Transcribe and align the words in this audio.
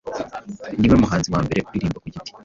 Ni 0.79 0.87
we 0.91 0.95
muhanzi 1.01 1.27
wa 1.33 1.39
mbere 1.45 1.59
uririmba 1.67 2.01
ku 2.03 2.07
giti 2.13 2.31